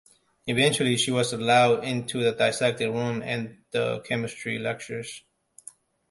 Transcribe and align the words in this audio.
Eventually 0.47 0.97
she 0.97 1.11
was 1.11 1.31
allowed 1.31 1.83
into 1.83 2.23
the 2.23 2.31
dissecting 2.31 2.91
room 2.91 3.21
and 3.21 3.59
the 3.69 3.99
chemistry 3.99 4.57
lectures. 4.57 5.21